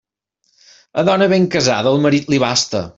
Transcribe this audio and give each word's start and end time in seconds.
A 1.01 1.05
dona 1.11 1.29
ben 1.35 1.47
casada, 1.57 1.95
el 1.95 2.05
marit 2.09 2.35
li 2.35 2.45
basta. 2.51 2.87